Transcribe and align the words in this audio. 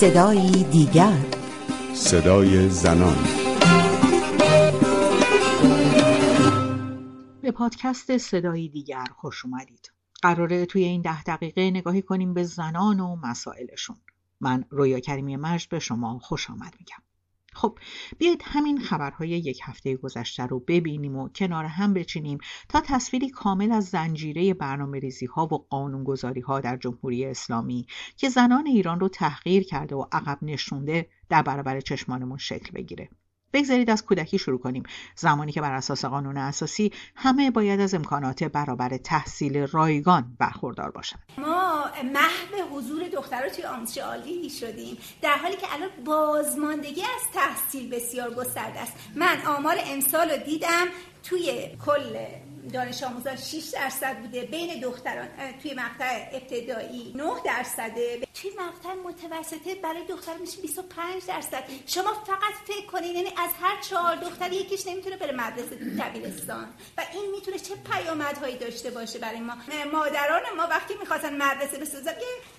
صدایی 0.00 0.64
دیگر. 0.64 1.18
صدای 1.94 2.68
زنان. 2.68 3.16
به 7.42 7.50
پادکست 7.50 8.18
صدایی 8.18 8.68
دیگر 8.68 9.04
خوش 9.16 9.44
اومدید. 9.44 9.92
قراره 10.22 10.66
توی 10.66 10.84
این 10.84 11.02
ده 11.02 11.22
دقیقه 11.22 11.70
نگاهی 11.70 12.02
کنیم 12.02 12.34
به 12.34 12.44
زنان 12.44 13.00
و 13.00 13.16
مسائلشون. 13.16 13.96
من 14.40 14.64
رویا 14.70 15.00
کریمی 15.00 15.36
مجد 15.36 15.70
به 15.70 15.78
شما 15.78 16.18
خوش 16.18 16.50
آمد 16.50 16.74
میگم. 16.78 17.07
خب 17.58 17.78
بیایید 18.18 18.42
همین 18.44 18.80
خبرهای 18.80 19.28
یک 19.28 19.60
هفته 19.64 19.96
گذشته 19.96 20.46
رو 20.46 20.60
ببینیم 20.60 21.16
و 21.16 21.28
کنار 21.28 21.64
هم 21.64 21.94
بچینیم 21.94 22.38
تا 22.68 22.80
تصویری 22.80 23.30
کامل 23.30 23.72
از 23.72 23.84
زنجیره 23.84 24.54
برنامه 24.54 24.98
ریزی 24.98 25.26
ها 25.26 25.46
و 25.46 25.66
قانونگذاری 25.70 26.40
ها 26.40 26.60
در 26.60 26.76
جمهوری 26.76 27.24
اسلامی 27.24 27.86
که 28.16 28.28
زنان 28.28 28.66
ایران 28.66 29.00
رو 29.00 29.08
تحقیر 29.08 29.62
کرده 29.62 29.96
و 29.96 30.04
عقب 30.12 30.38
نشونده 30.42 31.08
در 31.28 31.42
برابر 31.42 31.80
چشمانمون 31.80 32.38
شکل 32.38 32.70
بگیره. 32.74 33.08
بگذارید 33.52 33.90
از 33.90 34.04
کودکی 34.04 34.38
شروع 34.38 34.58
کنیم 34.58 34.82
زمانی 35.16 35.52
که 35.52 35.60
بر 35.60 35.72
اساس 35.72 36.04
قانون 36.04 36.36
اساسی 36.36 36.92
همه 37.16 37.50
باید 37.50 37.80
از 37.80 37.94
امکانات 37.94 38.44
برابر 38.44 38.96
تحصیل 38.96 39.66
رایگان 39.66 40.36
برخوردار 40.38 40.90
باشند 40.90 41.22
محو 42.02 42.76
حضور 42.76 43.08
دخترها 43.08 43.48
توی 43.48 43.64
آموزش 43.64 43.98
عالی 43.98 44.50
شدیم. 44.50 44.98
در 45.22 45.34
حالی 45.34 45.56
که 45.56 45.74
الان 45.74 45.90
بازماندگی 46.04 47.02
از 47.02 47.32
تحصیل 47.34 47.90
بسیار 47.90 48.34
گسترده 48.34 48.80
است. 48.80 48.92
من 49.14 49.42
آمار 49.46 49.76
امسال 49.86 50.30
رو 50.30 50.36
دیدم 50.36 50.86
توی 51.22 51.68
کل 51.86 52.16
دانش 52.72 53.02
آموزان 53.02 53.36
6 53.36 53.64
درصد 53.72 54.16
بوده 54.18 54.42
بین 54.42 54.80
دختران 54.80 55.28
توی 55.62 55.74
مقطع 55.74 56.28
ابتدایی 56.32 57.12
9 57.16 57.30
درصده. 57.44 58.20
توی 58.34 58.50
مقطع 58.50 58.94
متوسطه 58.94 59.74
برای 59.74 60.04
دختر 60.08 60.36
میشه 60.36 60.60
25 60.62 61.22
درصد. 61.26 61.64
شما 61.86 62.12
فقط 62.26 62.54
فکر 62.66 62.86
کنید 62.86 63.16
یعنی 63.16 63.28
از 63.28 63.50
هر 63.62 63.80
چهار 63.80 64.16
دختر 64.16 64.52
یکیش 64.52 64.86
نمی‌تونه 64.86 65.16
بره 65.16 65.32
مدرسه 65.32 65.76
دبیرستان. 65.76 66.68
و 66.98 67.02
این 67.12 67.30
می‌تونه 67.30 67.58
چه 67.58 67.74
پیامدهایی 67.74 68.56
داشته 68.56 68.90
باشه 68.90 69.18
برای 69.18 69.40
ما. 69.40 69.54
مادران 69.92 70.42
ما 70.56 70.62
وقتی 70.62 70.94
می‌خواستن 71.00 71.36
مدرسه 71.42 71.78
بسازن 71.78 72.12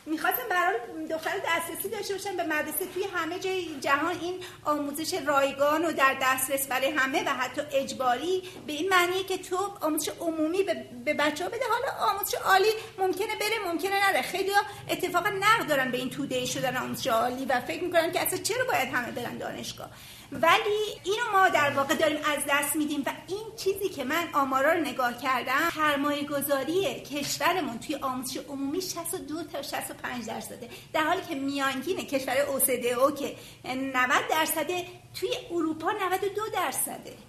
می‌خواستن 0.05 0.43
برای 0.49 0.79
دختر 1.09 1.31
دسترسی 1.47 1.89
داشته 1.89 2.13
باشن 2.13 2.37
به 2.37 2.43
مدرسه. 2.43 2.85
توی 2.93 3.03
همه 3.03 3.39
جای 3.39 3.79
جهان 3.79 4.19
این 4.21 4.39
آموزش 4.65 5.13
رایگان 5.13 5.85
و 5.85 5.91
در 5.91 6.17
دسترس 6.21 6.67
برای 6.67 6.91
همه 6.91 7.23
و 7.23 7.29
حتی 7.29 7.61
اجباری 7.71 8.43
به 8.67 8.73
این 8.73 8.89
معنیه 8.89 9.23
که 9.23 9.37
تو 9.37 9.57
آموزش 9.99 10.11
عمومی 10.19 10.63
به 11.05 11.13
بچه 11.13 11.43
ها 11.43 11.49
بده. 11.49 11.65
حالا 11.69 12.11
آموزش 12.11 12.33
عالی 12.33 12.69
ممکنه 12.97 13.35
بره 13.39 13.71
ممکنه 13.71 14.09
نره. 14.09 14.21
خیلی 14.21 14.51
ها 14.51 14.61
اتفاقا 14.89 15.29
نقد 15.29 15.67
دارن 15.69 15.91
به 15.91 15.97
این 15.97 16.09
توده 16.09 16.45
شدن 16.45 16.77
آموزش 16.77 17.07
عالی 17.07 17.45
و 17.45 17.61
فکر 17.61 17.83
می‌کنن 17.83 18.11
که 18.11 18.19
اصلا 18.19 18.39
چرا 18.39 18.65
باید 18.65 18.89
همه 18.93 19.11
برن 19.11 19.37
دانشگاه؟ 19.37 19.89
ولی 20.31 20.79
اینو 21.03 21.31
ما 21.33 21.49
در 21.49 21.69
واقع 21.69 21.95
داریم 21.95 22.17
از 22.17 22.43
دست 22.49 22.75
میدیم 22.75 23.03
و 23.05 23.09
این 23.27 23.55
چیزی 23.57 23.89
که 23.89 24.03
من 24.03 24.27
آمارا 24.33 24.73
رو 24.73 24.79
نگاه 24.79 25.17
کردم 25.17 25.69
سرمایه 25.75 26.23
گذاری 26.23 27.01
کشورمون 27.01 27.79
توی 27.79 27.95
آموزش 27.95 28.37
عمومی 28.37 28.81
62 28.81 29.43
تا 29.43 29.61
65 29.61 30.25
درصده. 30.25 30.69
در 30.93 31.03
حالی 31.03 31.21
که 31.29 31.35
میانگین 31.35 31.97
کشور 31.97 32.37
او 32.37 33.11
که 33.11 33.35
90 33.65 33.93
درصده 34.29 34.85
توی 35.19 35.29
اروپا 35.51 35.91
92 35.91 36.41
درصده. 36.53 37.28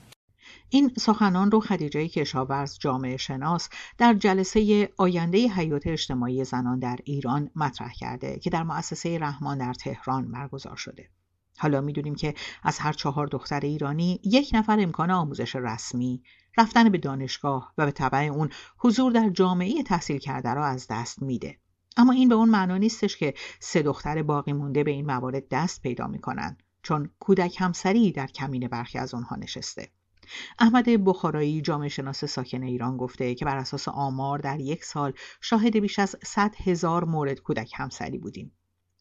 این 0.72 0.92
سخنان 0.98 1.50
رو 1.50 1.60
خدیجه 1.60 2.08
کشاورز 2.08 2.78
جامعه 2.78 3.16
شناس 3.16 3.68
در 3.98 4.14
جلسه 4.14 4.88
آینده 4.96 5.48
حیات 5.48 5.86
اجتماعی 5.86 6.44
زنان 6.44 6.78
در 6.78 6.98
ایران 7.04 7.50
مطرح 7.56 7.92
کرده 7.92 8.38
که 8.38 8.50
در 8.50 8.62
مؤسسه 8.62 9.18
رحمان 9.18 9.58
در 9.58 9.74
تهران 9.74 10.32
برگزار 10.32 10.76
شده. 10.76 11.08
حالا 11.58 11.80
می‌دونیم 11.80 12.14
که 12.14 12.34
از 12.62 12.78
هر 12.78 12.92
چهار 12.92 13.26
دختر 13.26 13.60
ایرانی 13.60 14.20
یک 14.24 14.50
نفر 14.54 14.80
امکان 14.80 15.10
آموزش 15.10 15.56
رسمی، 15.56 16.22
رفتن 16.58 16.88
به 16.88 16.98
دانشگاه 16.98 17.72
و 17.78 17.86
به 17.86 17.92
طبع 17.92 18.18
اون 18.18 18.50
حضور 18.78 19.12
در 19.12 19.30
جامعه 19.30 19.82
تحصیل 19.82 20.18
کرده 20.18 20.54
را 20.54 20.66
از 20.66 20.86
دست 20.90 21.22
میده. 21.22 21.58
اما 21.96 22.12
این 22.12 22.28
به 22.28 22.34
اون 22.34 22.48
معنا 22.48 22.76
نیستش 22.76 23.16
که 23.16 23.34
سه 23.60 23.82
دختر 23.82 24.22
باقی 24.22 24.52
مونده 24.52 24.84
به 24.84 24.90
این 24.90 25.06
موارد 25.06 25.48
دست 25.48 25.82
پیدا 25.82 26.06
می‌کنن 26.06 26.56
چون 26.82 27.10
کودک 27.20 27.56
همسری 27.60 28.12
در 28.12 28.26
کمین 28.26 28.68
برخی 28.68 28.98
از 28.98 29.14
اونها 29.14 29.36
نشسته. 29.36 29.88
احمد 30.58 31.04
بخارایی 31.04 31.62
جامعه 31.62 31.88
شناس 31.88 32.24
ساکن 32.24 32.62
ایران 32.62 32.96
گفته 32.96 33.34
که 33.34 33.44
بر 33.44 33.56
اساس 33.56 33.88
آمار 33.88 34.38
در 34.38 34.60
یک 34.60 34.84
سال 34.84 35.12
شاهد 35.40 35.76
بیش 35.76 35.98
از 35.98 36.16
100 36.24 36.54
هزار 36.64 37.04
مورد 37.04 37.40
کودک 37.40 37.72
همسری 37.76 38.18
بودیم. 38.18 38.52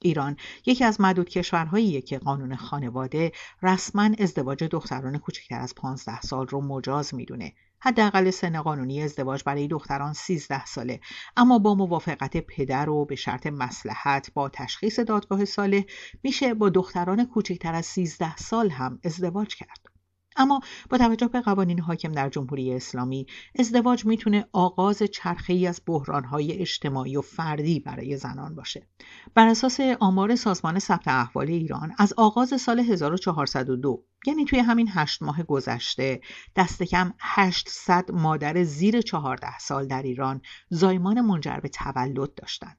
ایران 0.02 0.38
یکی 0.66 0.84
از 0.84 1.02
معدود 1.02 1.30
کشورهاییه 1.30 2.02
که 2.02 2.18
قانون 2.18 2.56
خانواده 2.56 3.32
رسما 3.64 4.10
ازدواج 4.20 4.64
دختران 4.64 5.18
کوچکتر 5.18 5.60
از 5.60 5.76
15 5.76 6.22
سال 6.22 6.48
رو 6.48 6.62
مجاز 6.62 7.16
می‌دونه. 7.16 7.54
حداقل 7.82 8.30
سن 8.30 8.62
قانونی 8.62 9.04
ازدواج 9.04 9.44
برای 9.46 9.68
دختران 9.68 10.14
13 10.14 10.66
ساله. 10.66 11.00
اما 11.38 11.60
با 11.60 11.76
موافقت 11.76 12.38
پدر 12.38 12.90
و 12.90 13.06
به 13.06 13.16
شرط 13.16 13.48
مسلحت 13.48 14.34
با 14.34 14.50
تشخیص 14.50 15.00
دادگاه 15.00 15.46
ساله 15.46 15.86
میشه 16.24 16.54
با 16.54 16.70
دختران 16.70 17.26
کوچکتر 17.26 17.74
از 17.74 17.86
13 17.86 18.36
سال 18.36 18.70
هم 18.70 19.00
ازدواج 19.04 19.56
کرد. 19.56 19.99
اما 20.40 20.62
با 20.90 20.98
توجه 20.98 21.28
به 21.28 21.42
قوانین 21.42 21.80
حاکم 21.80 22.12
در 22.12 22.30
جمهوری 22.30 22.74
اسلامی 22.74 23.28
ازدواج 23.60 24.06
می‌تونه 24.06 24.46
آغاز 24.54 25.04
چرخه 25.04 25.54
ای 25.54 25.68
از 25.68 25.82
بحرانهای 25.88 26.54
اجتماعی 26.54 27.18
و 27.18 27.22
فردی 27.22 27.80
برای 27.80 28.18
زنان 28.18 28.56
باشه. 28.56 28.88
بر 29.34 29.48
اساس 29.48 29.80
آمار 30.00 30.36
سازمان 30.36 30.80
ثبت 30.80 31.08
احوال 31.08 31.48
ایران 31.48 31.94
از 31.98 32.14
آغاز 32.18 32.62
سال 32.62 32.80
1402 32.80 34.04
یعنی 34.28 34.46
توی 34.46 34.60
همین 34.60 34.90
هشت 34.92 35.22
ماه 35.22 35.44
گذشته 35.44 36.22
دست 36.56 36.84
کم 36.84 37.14
800 37.20 38.12
مادر 38.12 38.64
زیر 38.64 39.02
14 39.02 39.60
سال 39.60 39.88
در 39.88 40.02
ایران 40.02 40.42
زایمان 40.70 41.22
منجر 41.22 41.60
به 41.60 41.70
تولد 41.70 42.34
داشتن. 42.36 42.76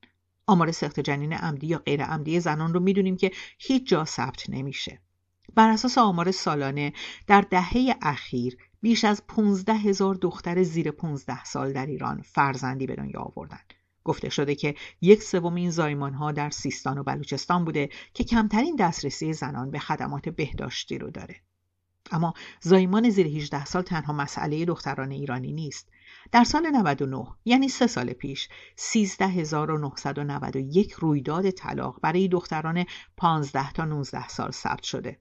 آمار 0.46 0.72
سخت 0.72 1.00
جنین 1.00 1.32
عمدی 1.32 1.66
یا 1.66 1.78
غیر 1.78 2.04
عمدی 2.04 2.40
زنان 2.40 2.74
رو 2.74 2.80
می‌دونیم 2.80 3.16
که 3.16 3.30
هیچ 3.58 3.88
جا 3.88 4.04
ثبت 4.04 4.50
نمیشه. 4.50 5.00
بر 5.54 5.68
اساس 5.68 5.98
آمار 5.98 6.30
سالانه 6.30 6.92
در 7.26 7.40
دهه 7.40 7.96
اخیر 8.02 8.56
بیش 8.80 9.04
از 9.04 9.22
15 9.28 9.72
هزار 9.72 10.14
دختر 10.14 10.62
زیر 10.62 10.90
15 10.90 11.44
سال 11.44 11.72
در 11.72 11.86
ایران 11.86 12.22
فرزندی 12.22 12.86
به 12.86 12.94
دنیا 12.94 13.20
آوردند. 13.20 13.74
گفته 14.04 14.28
شده 14.28 14.54
که 14.54 14.74
یک 15.00 15.22
سوم 15.22 15.54
این 15.54 15.70
زایمان 15.70 16.14
ها 16.14 16.32
در 16.32 16.50
سیستان 16.50 16.98
و 16.98 17.02
بلوچستان 17.02 17.64
بوده 17.64 17.88
که 18.14 18.24
کمترین 18.24 18.76
دسترسی 18.76 19.32
زنان 19.32 19.70
به 19.70 19.78
خدمات 19.78 20.28
بهداشتی 20.28 20.98
رو 20.98 21.10
داره. 21.10 21.36
اما 22.10 22.34
زایمان 22.60 23.10
زیر 23.10 23.26
18 23.26 23.64
سال 23.64 23.82
تنها 23.82 24.12
مسئله 24.12 24.64
دختران 24.64 25.10
ایرانی 25.10 25.52
نیست. 25.52 25.88
در 26.32 26.44
سال 26.44 26.70
99 26.70 27.26
یعنی 27.44 27.68
سه 27.68 27.86
سال 27.86 28.12
پیش 28.12 28.48
13991 28.76 30.92
رویداد 30.92 31.50
طلاق 31.50 32.00
برای 32.02 32.28
دختران 32.28 32.84
15 33.16 33.72
تا 33.72 33.84
19 33.84 34.28
سال 34.28 34.50
ثبت 34.50 34.82
شده. 34.82 35.20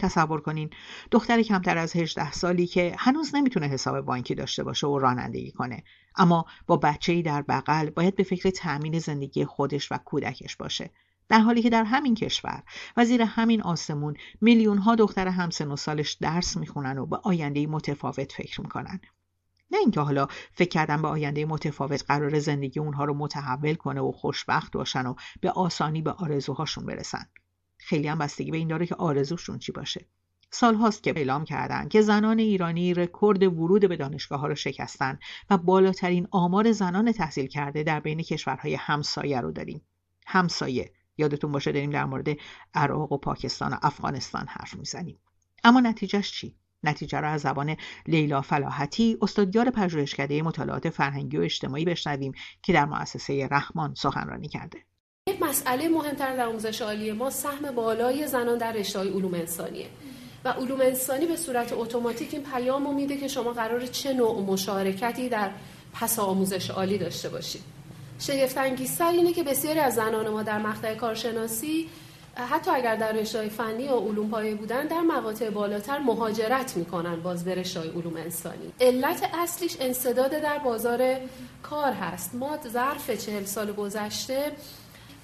تصور 0.00 0.40
کنین. 0.40 0.70
دختری 1.10 1.44
کمتر 1.44 1.78
از 1.78 1.96
18 1.96 2.32
سالی 2.32 2.66
که 2.66 2.94
هنوز 2.98 3.34
نمی‌تونه 3.34 3.66
حساب 3.66 4.00
بانکی 4.00 4.34
داشته 4.34 4.64
باشه 4.64 4.86
و 4.86 4.98
رانندگی 4.98 5.52
کنه. 5.52 5.84
اما 6.16 6.44
با 6.66 6.76
بچه‌ای 6.76 7.22
در 7.22 7.42
بغل 7.42 7.90
باید 7.90 8.16
به 8.16 8.22
فکر 8.22 8.50
تأمین 8.50 8.98
زندگی 8.98 9.44
خودش 9.44 9.92
و 9.92 9.98
کودکش 9.98 10.56
باشه. 10.56 10.90
در 11.28 11.40
حالی 11.40 11.62
که 11.62 11.70
در 11.70 11.84
همین 11.84 12.14
کشور 12.14 12.62
و 12.96 13.04
زیر 13.04 13.22
همین 13.22 13.62
آسمون 13.62 14.14
میلیون 14.40 14.78
ها 14.78 14.94
دختر 14.94 15.28
همسن 15.28 15.72
و 15.72 15.76
سالش 15.76 16.12
درس 16.12 16.56
می‌خونن 16.56 16.98
و 16.98 17.06
به 17.06 17.16
آینده 17.16 17.66
متفاوت 17.66 18.32
فکر 18.32 18.60
می‌کنن. 18.60 19.00
نه 19.70 19.78
اینکه 19.78 20.00
حالا 20.00 20.26
فکر 20.52 20.68
کردن 20.68 21.02
به 21.02 21.08
آینده 21.08 21.44
متفاوت 21.44 22.04
قرار 22.08 22.38
زندگی 22.38 22.80
اونها 22.80 23.04
رو 23.04 23.14
متحول 23.14 23.74
کنه 23.74 24.00
و 24.00 24.12
خوشبخت 24.12 24.72
باشن 24.72 25.06
و 25.06 25.14
به 25.40 25.50
آسانی 25.50 26.02
به 26.02 26.10
آرزوهاشون 26.12 26.86
برسن. 26.86 27.26
خیلی 27.92 28.08
هم 28.08 28.18
بستگی 28.18 28.50
به 28.50 28.56
این 28.56 28.68
داره 28.68 28.86
که 28.86 28.94
آرزوشون 28.94 29.58
چی 29.58 29.72
باشه. 29.72 30.06
سال 30.50 30.74
هاست 30.74 31.02
که 31.02 31.12
اعلام 31.16 31.44
کردند 31.44 31.88
که 31.88 32.02
زنان 32.02 32.38
ایرانی 32.38 32.94
رکورد 32.94 33.42
ورود 33.42 33.88
به 33.88 33.96
دانشگاه 33.96 34.40
ها 34.40 34.46
رو 34.46 34.54
شکستن 34.54 35.18
و 35.50 35.58
بالاترین 35.58 36.28
آمار 36.30 36.72
زنان 36.72 37.12
تحصیل 37.12 37.46
کرده 37.46 37.82
در 37.82 38.00
بین 38.00 38.22
کشورهای 38.22 38.74
همسایه 38.74 39.40
رو 39.40 39.52
داریم. 39.52 39.82
همسایه 40.26 40.92
یادتون 41.16 41.52
باشه 41.52 41.72
داریم 41.72 41.90
در 41.90 42.04
مورد 42.04 42.28
عراق 42.74 43.12
و 43.12 43.18
پاکستان 43.18 43.72
و 43.72 43.76
افغانستان 43.82 44.46
حرف 44.48 44.74
می‌زنیم. 44.74 45.18
اما 45.64 45.80
نتیجهش 45.80 46.32
چی؟ 46.32 46.56
نتیجه 46.82 47.20
را 47.20 47.28
از 47.28 47.40
زبان 47.40 47.76
لیلا 48.06 48.40
فلاحتی 48.40 49.16
استادیار 49.22 49.70
پژوهشکده 49.70 50.42
مطالعات 50.42 50.90
فرهنگی 50.90 51.36
و 51.36 51.40
اجتماعی 51.40 51.84
بشنویم 51.84 52.32
که 52.62 52.72
در 52.72 52.84
مؤسسه 52.84 53.48
رحمان 53.50 53.94
سخنرانی 53.94 54.48
کرده. 54.48 54.78
مسئله 55.40 55.88
مهمتر 55.88 56.36
در 56.36 56.46
آموزش 56.46 56.82
عالی 56.82 57.12
ما 57.12 57.30
سهم 57.30 57.70
بالای 57.74 58.26
زنان 58.26 58.58
در 58.58 58.72
رشته 58.72 58.98
علوم 58.98 59.34
انسانیه. 59.34 59.86
و 60.44 60.48
علوم 60.48 60.80
انسانی 60.80 61.26
به 61.26 61.36
صورت 61.36 61.72
اتوماتیک 61.72 62.34
این 62.34 62.42
پیام 62.42 62.94
میده 62.94 63.16
که 63.16 63.28
شما 63.28 63.52
قرار 63.52 63.86
چه 63.86 64.12
نوع 64.12 64.40
مشارکتی 64.40 65.28
در 65.28 65.50
پس 66.00 66.18
آموزش 66.18 66.70
عالی 66.70 66.98
داشته 66.98 67.28
باشید. 67.28 67.62
شگفت 68.18 68.58
انگیزتر 68.58 69.08
اینه 69.08 69.32
که 69.32 69.42
بسیاری 69.42 69.78
از 69.78 69.94
زنان 69.94 70.28
ما 70.28 70.42
در 70.42 70.58
مقطع 70.58 70.94
کارشناسی 70.94 71.88
حتی 72.36 72.70
اگر 72.70 72.96
در 72.96 73.12
رشته 73.12 73.48
فنی 73.48 73.88
و 73.88 73.96
علوم 73.96 74.30
پایه 74.30 74.54
بودن 74.54 74.86
در 74.86 75.00
مقاطع 75.00 75.50
بالاتر 75.50 75.98
مهاجرت 75.98 76.76
می‌کنن 76.76 77.20
باز 77.20 77.44
به 77.44 77.54
رشته 77.54 77.80
علوم 77.80 78.16
انسانی. 78.16 78.72
علت 78.80 79.30
اصلیش 79.34 79.76
انصداد 79.80 80.30
در 80.30 80.58
بازار 80.58 81.16
کار 81.62 81.92
هست. 81.92 82.34
ما 82.34 82.58
ظرف 82.68 83.10
چهل 83.10 83.44
سال 83.44 83.72
گذشته 83.72 84.52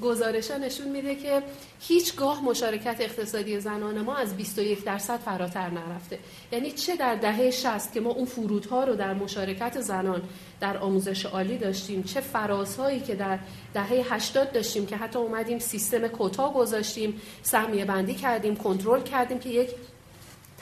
گزارش 0.03 0.50
نشون 0.50 0.89
میده 0.89 1.15
که 1.15 1.43
هیچگاه 1.81 2.45
مشارکت 2.45 2.97
اقتصادی 3.00 3.61
زنان 3.61 4.00
ما 4.00 4.17
از 4.17 4.37
21 4.37 4.85
درصد 4.85 5.17
فراتر 5.17 5.71
نرفته. 5.71 6.19
یعنی 6.53 6.71
چه 6.71 6.97
در 6.97 7.15
دهه 7.15 7.50
60 7.50 7.93
که 7.93 8.00
ما 8.00 8.11
اون 8.11 8.25
فرودها 8.25 8.85
رو 8.85 8.95
در 8.95 9.15
مشارکت 9.15 9.81
زنان 9.81 10.23
در 10.61 10.79
آموزش 10.79 11.27
عالی 11.27 11.59
داشتیم 11.59 12.03
چه 12.03 12.21
فرازهایی 12.21 13.00
که 13.00 13.15
در 13.15 13.39
دهه 13.75 14.15
80 14.15 14.53
داشتیم 14.53 14.87
که 14.87 14.97
حتی 14.97 15.19
اومدیم 15.19 15.59
سیستم 15.59 16.09
کوتا 16.09 16.50
گذاشتیم 16.50 17.21
سهمیه 17.43 17.85
بندی 17.85 18.15
کردیم 18.15 18.56
کنترل 18.56 19.03
کردیم 19.03 19.39
که 19.39 19.49
یک 19.49 19.71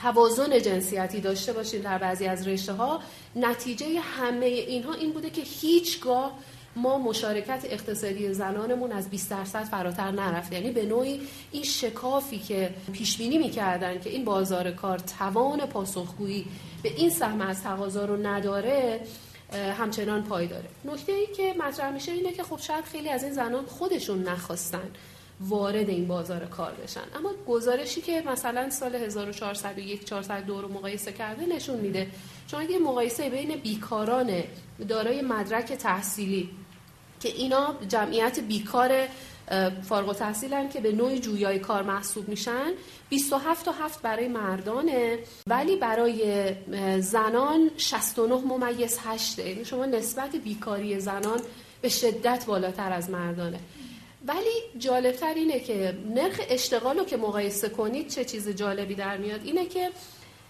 توازن 0.01 0.59
جنسیتی 0.59 1.21
داشته 1.21 1.53
باشیم 1.53 1.81
در 1.81 1.97
بعضی 1.97 2.25
از 2.25 2.47
رشته 2.47 2.73
ها 2.73 2.99
نتیجه 3.35 3.99
همه 3.99 4.45
اینها 4.45 4.93
این 4.93 5.11
بوده 5.11 5.29
که 5.29 5.41
هیچگاه 5.41 6.39
ما 6.77 6.97
مشارکت 6.97 7.65
اقتصادی 7.69 8.33
زنانمون 8.33 8.91
از 8.91 9.09
20 9.09 9.29
درصد 9.29 9.63
فراتر 9.63 10.11
نرفت. 10.11 10.53
یعنی 10.53 10.71
به 10.71 10.85
نوعی 10.85 11.21
این 11.51 11.63
شکافی 11.63 12.39
که 12.39 12.69
پیش 12.93 13.17
بینی 13.17 13.37
می‌کردن 13.37 13.99
که 13.99 14.09
این 14.09 14.25
بازار 14.25 14.71
کار 14.71 14.99
توان 14.99 15.65
پاسخگویی 15.65 16.45
به 16.83 16.89
این 16.89 17.09
سهم 17.09 17.41
از 17.41 17.63
تقاضا 17.63 18.05
رو 18.05 18.27
نداره 18.27 18.99
همچنان 19.77 20.23
پای 20.23 20.47
داره. 20.47 20.69
نکته 20.85 21.11
ای 21.11 21.27
که 21.37 21.53
مطرح 21.59 21.91
میشه 21.91 22.11
اینه 22.11 22.31
که 22.31 22.43
خب 22.43 22.59
شاید 22.59 22.85
خیلی 22.85 23.09
از 23.09 23.23
این 23.23 23.33
زنان 23.33 23.65
خودشون 23.65 24.23
نخواستن 24.23 24.89
وارد 25.39 25.89
این 25.89 26.07
بازار 26.07 26.45
کار 26.45 26.71
بشن. 26.71 27.01
اما 27.15 27.29
گزارشی 27.47 28.01
که 28.01 28.23
مثلا 28.27 28.69
سال 28.69 28.95
1401 28.95 30.05
402 30.05 30.61
رو 30.61 30.73
مقایسه 30.73 31.11
کرده 31.11 31.45
نشون 31.45 31.77
میده. 31.77 32.07
چون 32.47 32.61
اگه 32.61 32.79
مقایسه 32.79 33.29
بین 33.29 33.55
بیکاران 33.55 34.43
دارای 34.89 35.21
مدرک 35.21 35.73
تحصیلی 35.73 36.49
که 37.19 37.29
اینا 37.29 37.75
جمعیت 37.89 38.39
بیکار 38.39 39.07
فارغ 39.83 40.07
التحصیلن 40.07 40.69
که 40.69 40.79
به 40.79 40.91
نوعی 40.91 41.19
جویای 41.19 41.59
کار 41.59 41.83
محسوب 41.83 42.29
میشن. 42.29 42.71
27 43.09 43.65
تا 43.65 43.71
7 43.71 44.01
برای 44.01 44.27
مردانه 44.27 45.19
ولی 45.47 45.75
برای 45.75 46.51
زنان 47.01 47.71
69 47.77 48.35
ممیز 48.35 48.99
8 49.05 49.39
یعنی 49.39 49.65
شما 49.65 49.85
نسبت 49.85 50.35
بیکاری 50.35 50.99
زنان 50.99 51.41
به 51.81 51.89
شدت 51.89 52.45
بالاتر 52.45 52.91
از 52.91 53.09
مردانه. 53.09 53.59
ولی 54.27 54.79
جالبتر 54.79 55.33
اینه 55.33 55.59
که 55.59 55.97
نرخ 56.15 56.41
اشتغال 56.49 56.97
رو 56.97 57.05
که 57.05 57.17
مقایسه 57.17 57.69
کنید 57.69 58.07
چه 58.07 58.25
چیز 58.25 58.49
جالبی 58.49 58.95
در 58.95 59.17
میاد؟ 59.17 59.41
اینه 59.43 59.65
که 59.65 59.89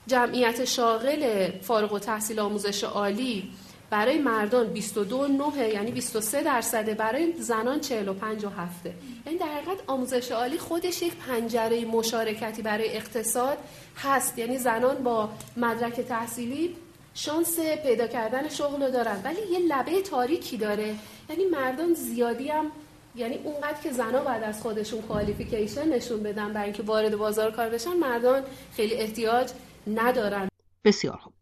جمعیت 0.08 0.66
شاغل 0.66 1.52
فارغ 1.62 1.94
و 1.94 2.00
تحصیل 2.00 2.40
آموزش 2.40 2.84
عالی 2.84 3.50
برای 3.90 4.18
مردان 4.18 4.68
22 4.68 5.28
نه 5.28 5.68
یعنی 5.68 5.92
23 5.92 6.44
درصده 6.44 6.94
برای 6.94 7.34
زنان 7.40 7.80
45 7.80 8.46
و 8.46 8.50
هفته. 8.50 8.94
یعنی 9.26 9.38
در 9.38 9.46
حقیقت 9.46 9.84
آموزش 9.88 10.32
عالی 10.32 10.58
خودش 10.58 11.02
یک 11.02 11.16
پنجره 11.16 11.86
مشارکتی 11.86 12.62
برای 12.62 12.98
اقتصاد 12.98 13.58
هست. 13.98 14.38
یعنی 14.38 14.58
زنان 14.58 15.04
با 15.04 15.30
مدرک 15.58 16.02
تحصیلی 16.02 16.76
شانس 17.14 17.60
پیدا 17.60 18.08
کردن 18.08 18.50
شغل 18.50 18.84
رو 18.84 18.92
دارن 18.92 19.22
ولی 19.24 19.42
یه 19.52 19.60
لبه 19.60 20.02
تاریکی 20.02 20.58
داره. 20.58 20.96
یعنی 21.30 21.46
مردان 21.46 21.94
زیادی 21.94 22.48
هم 22.50 22.72
یعنی 23.16 23.36
اونقدر 23.36 23.82
که 23.84 23.92
زنها 23.92 24.20
بعد 24.24 24.44
از 24.44 24.62
خودشون 24.62 25.02
کوالیفیکیشن 25.02 25.90
نشون 25.90 26.24
بدن 26.24 26.54
برای 26.54 26.64
اینکه 26.64 26.84
وارد 26.84 27.16
بازار 27.16 27.52
کار 27.52 27.70
بشن 27.70 27.94
مردان 27.94 28.44
خیلی 28.76 28.96
احتیاج 28.96 29.52
ندارن. 29.88 30.48
بسیار 30.84 31.18
خوب. 31.18 31.34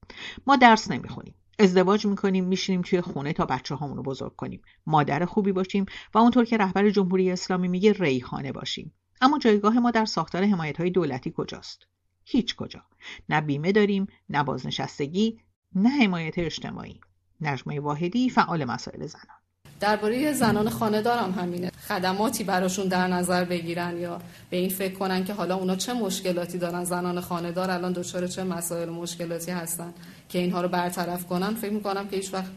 ما 0.47 0.55
درس 0.55 0.91
نمی‌خونیم. 0.91 1.35
ازدواج 1.59 2.05
می‌کنیم 2.05 2.45
میشینیم 2.45 2.81
توی 2.81 3.01
خونه 3.01 3.33
تا 3.33 3.45
بچه 3.45 3.75
رو 3.75 4.03
بزرگ 4.03 4.35
کنیم. 4.35 4.61
مادر 4.85 5.25
خوبی 5.25 5.51
باشیم 5.51 5.85
و 6.13 6.17
اونطور 6.17 6.45
که 6.45 6.57
رهبر 6.57 6.89
جمهوری 6.89 7.31
اسلامی 7.31 7.67
میگه 7.67 7.93
ریحانه 7.93 8.51
باشیم. 8.51 8.93
اما 9.21 9.39
جایگاه 9.39 9.79
ما 9.79 9.91
در 9.91 10.05
ساختار 10.05 10.43
حمایت 10.43 10.77
های 10.77 10.89
دولتی 10.89 11.33
کجاست؟ 11.37 11.87
هیچ 12.25 12.55
کجا. 12.55 12.83
نه 13.29 13.41
بیمه 13.41 13.71
داریم 13.71 14.07
نه 14.29 14.43
بازنشستگی 14.43 15.39
نه 15.75 15.89
حمایت 15.89 16.39
اجتماعی. 16.39 17.01
نجمه 17.41 17.79
واحدی 17.79 18.29
فعال 18.29 18.65
مسائل 18.65 19.07
زنان. 19.07 19.44
درباره 19.79 20.33
زنان 20.33 20.69
خانه 20.69 21.01
دارم 21.01 21.31
همینه. 21.31 21.71
خدماتی 21.87 22.43
براشون 22.43 22.87
در 22.87 23.07
نظر 23.07 23.43
بگیرن 23.43 23.97
یا 23.97 24.21
به 24.49 24.57
این 24.57 24.69
فکر 24.69 24.93
کنن 24.93 25.25
که 25.25 25.33
حالا 25.33 25.55
اونا 25.55 25.75
چه 25.75 25.93
مشکلاتی 25.93 26.57
دارن 26.57 26.83
زنان 26.83 27.21
خانه 27.21 27.51
دار 27.51 27.71
الان 27.71 27.91
دچار 27.91 28.27
چه 28.27 28.43
مسائل 28.43 28.89
مشکلاتی 28.89 29.51
هستن 29.51 29.93
که 30.29 30.39
اینها 30.39 30.61
رو 30.61 30.67
برطرف 30.67 31.25
کنن. 31.25 31.55
فکر 31.55 31.73
می‌کنم 31.73 32.07
که 32.07 32.15
هیچ 32.15 32.33
وقت 32.33 32.51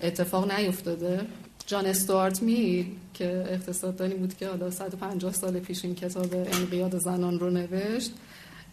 اتفاق 0.00 0.52
نیفتاده. 0.52 1.26
جان 1.66 1.86
استوارت 1.86 2.42
میل 2.42 2.86
که 3.14 3.44
اقتصاددانی 3.48 4.14
بود 4.14 4.36
که 4.36 4.48
حالا 4.48 4.70
150 4.70 5.32
سال 5.32 5.60
پیش 5.60 5.84
این 5.84 5.94
کتاب 5.94 6.34
انقیاد 6.34 6.98
زنان 6.98 7.38
رو 7.38 7.50
نوشت. 7.50 8.12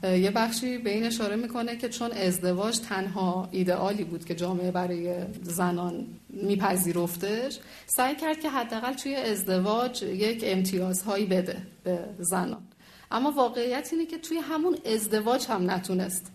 یه 0.04 0.32
بخشی 0.32 0.78
به 0.78 0.90
این 0.90 1.04
اشاره 1.04 1.36
می‌کنه 1.36 1.78
که 1.78 1.90
چون 1.90 2.12
ازدواج 2.12 2.80
تنها 2.80 3.50
ایدئالی 3.52 4.04
بود 4.04 4.26
که 4.26 4.36
جامعه 4.36 4.72
برای 4.72 5.26
زنان 5.42 6.08
میپذیرفتش 6.30 7.60
سعی 7.86 8.16
کرد 8.16 8.40
که 8.40 8.50
حداقل 8.50 8.94
توی 8.94 9.16
ازدواج 9.16 10.04
یک 10.04 10.44
امتیازهایی 10.48 11.26
بده 11.26 11.58
به 11.84 12.00
زنان. 12.20 12.68
اما 13.12 13.32
واقعیت 13.32 13.90
اینه 13.92 14.06
که 14.06 14.18
توی 14.18 14.38
همون 14.38 14.78
ازدواج 14.86 15.46
هم 15.50 15.72
نتونست. 15.72 16.32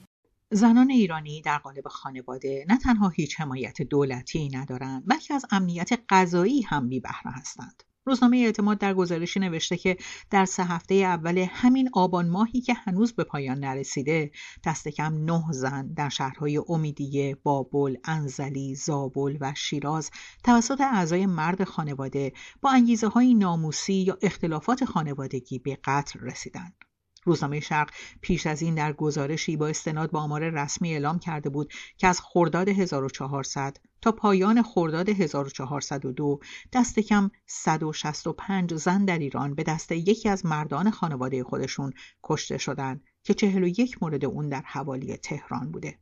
زنان 0.50 0.90
ایرانی 0.90 1.42
در 1.42 1.58
قالب 1.58 1.88
خانواده 1.88 2.64
نه 2.68 2.78
تنها 2.78 3.08
هیچ 3.08 3.40
حمایت 3.40 3.82
دولتی 3.82 4.48
ندارند 4.48 5.02
بلکه 5.06 5.34
از 5.34 5.46
امنیت 5.50 5.90
غذایی 6.08 6.62
هم 6.62 6.88
بی 6.88 7.00
بهره 7.00 7.32
هستند. 7.32 7.82
روزنامه 8.10 8.36
اعتماد 8.36 8.78
در 8.78 8.94
گزارشی 8.94 9.40
نوشته 9.40 9.76
که 9.76 9.96
در 10.30 10.44
سه 10.44 10.64
هفته 10.64 10.94
اول 10.94 11.38
همین 11.38 11.90
آبان 11.92 12.28
ماهی 12.28 12.60
که 12.60 12.74
هنوز 12.74 13.12
به 13.12 13.24
پایان 13.24 13.58
نرسیده 13.58 14.30
دست 14.64 14.88
کم 14.88 15.24
نه 15.24 15.44
زن 15.50 15.92
در 15.92 16.08
شهرهای 16.08 16.62
امیدیه، 16.68 17.36
بابل، 17.42 17.96
انزلی، 18.04 18.74
زابل 18.74 19.36
و 19.40 19.52
شیراز 19.56 20.10
توسط 20.44 20.80
اعضای 20.80 21.26
مرد 21.26 21.64
خانواده 21.64 22.32
با 22.60 22.70
انگیزه 22.70 23.08
های 23.08 23.34
ناموسی 23.34 23.94
یا 23.94 24.18
اختلافات 24.22 24.84
خانوادگی 24.84 25.58
به 25.58 25.78
قتل 25.84 26.20
رسیدند. 26.20 26.89
روزنامه 27.24 27.60
شرق 27.60 27.90
پیش 28.20 28.46
از 28.46 28.62
این 28.62 28.74
در 28.74 28.92
گزارشی 28.92 29.56
با 29.56 29.66
استناد 29.66 30.10
به 30.10 30.18
آمار 30.18 30.50
رسمی 30.50 30.92
اعلام 30.92 31.18
کرده 31.18 31.50
بود 31.50 31.72
که 31.96 32.06
از 32.06 32.20
خرداد 32.20 32.68
1400 32.68 33.76
تا 34.00 34.12
پایان 34.12 34.62
خرداد 34.62 35.08
1402 35.08 36.40
دست 36.72 36.98
کم 37.00 37.30
165 37.46 38.74
زن 38.74 39.04
در 39.04 39.18
ایران 39.18 39.54
به 39.54 39.62
دست 39.62 39.92
یکی 39.92 40.28
از 40.28 40.46
مردان 40.46 40.90
خانواده 40.90 41.44
خودشون 41.44 41.92
کشته 42.22 42.58
شدند 42.58 43.04
که 43.22 43.34
41 43.34 44.02
مورد 44.02 44.24
اون 44.24 44.48
در 44.48 44.62
حوالی 44.62 45.16
تهران 45.16 45.72
بوده. 45.72 45.98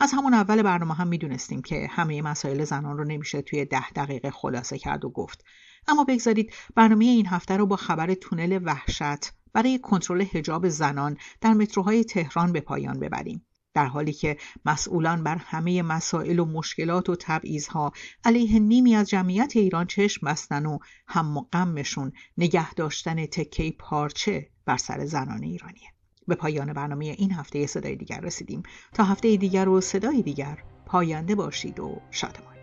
از 0.00 0.12
همون 0.12 0.34
اول 0.34 0.62
برنامه 0.62 0.94
هم 0.94 1.08
می‌دونستیم 1.08 1.62
که 1.62 1.88
همه 1.90 2.22
مسائل 2.22 2.64
زنان 2.64 2.98
رو 2.98 3.04
نمیشه 3.04 3.42
توی 3.42 3.64
ده 3.64 3.90
دقیقه 3.90 4.30
خلاصه 4.30 4.78
کرد 4.78 5.04
و 5.04 5.10
گفت. 5.10 5.44
اما 5.88 6.04
بگذارید 6.04 6.52
برنامه 6.74 7.04
این 7.04 7.26
هفته 7.26 7.56
رو 7.56 7.66
با 7.66 7.76
خبر 7.76 8.14
تونل 8.14 8.60
وحشت 8.64 9.32
برای 9.54 9.78
کنترل 9.78 10.24
حجاب 10.24 10.68
زنان 10.68 11.16
در 11.40 11.52
متروهای 11.52 12.04
تهران 12.04 12.52
به 12.52 12.60
پایان 12.60 13.00
ببریم. 13.00 13.46
در 13.74 13.86
حالی 13.86 14.12
که 14.12 14.36
مسئولان 14.64 15.24
بر 15.24 15.36
همه 15.36 15.82
مسائل 15.82 16.38
و 16.38 16.44
مشکلات 16.44 17.08
و 17.08 17.16
تبعیضها 17.20 17.92
علیه 18.24 18.58
نیمی 18.58 18.94
از 18.94 19.08
جمعیت 19.08 19.56
ایران 19.56 19.86
چشم 19.86 20.26
بستن 20.26 20.66
و 20.66 20.78
هم 21.08 21.36
و 21.36 21.40
غمشون 21.52 22.12
نگه 22.38 22.74
داشتن 22.74 23.26
تکه 23.26 23.74
پارچه 23.78 24.48
بر 24.64 24.76
سر 24.76 25.06
زنان 25.06 25.42
ایرانیه. 25.42 25.88
به 26.26 26.34
پایان 26.34 26.72
برنامه 26.72 27.04
این 27.04 27.32
هفته 27.32 27.66
صدای 27.66 27.96
دیگر 27.96 28.20
رسیدیم. 28.20 28.62
تا 28.92 29.04
هفته 29.04 29.36
دیگر 29.36 29.68
و 29.68 29.80
صدای 29.80 30.22
دیگر 30.22 30.58
پاینده 30.86 31.34
باشید 31.34 31.80
و 31.80 32.00
شادمان. 32.10 32.54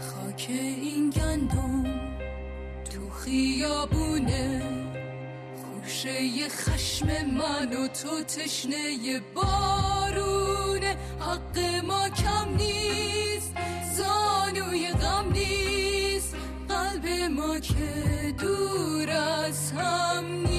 خاک 0.00 0.46
این 0.50 1.10
گندم 1.10 1.84
تو 2.84 3.10
خیابونه. 3.10 4.83
خوشه 5.84 6.48
خشم 6.48 7.06
من 7.26 7.72
و 7.72 7.88
تو 7.88 8.24
تشنه 8.24 9.20
بارونه. 9.34 10.96
حق 11.20 11.58
ما 11.86 12.08
کم 12.08 12.56
نیست 12.56 13.52
زانوی 13.96 14.92
غم 14.92 15.32
نیست. 15.32 16.36
قلب 16.68 17.06
ما 17.30 17.58
که 17.58 18.34
دور 18.40 19.10
از 19.10 19.72
هم 19.72 20.24
نیست. 20.24 20.53